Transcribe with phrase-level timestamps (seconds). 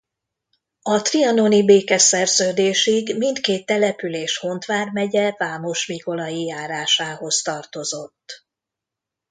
[0.81, 8.45] A trianoni békeszerződésig mindkét település Hont vármegye Vámosmikolai járásához tartozott.